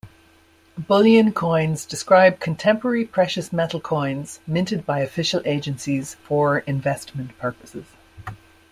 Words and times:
Bullion 0.79 1.31
coins 1.31 1.85
describe 1.85 2.39
contemporary 2.39 3.05
precious 3.05 3.53
metal 3.53 3.79
coins 3.79 4.39
minted 4.47 4.83
by 4.83 5.01
official 5.01 5.43
agencies 5.45 6.15
for 6.23 6.57
investment 6.61 7.37
purposes. 7.37 7.85